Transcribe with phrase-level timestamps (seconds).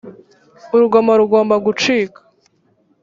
[0.75, 2.19] urugomo rugomba gucika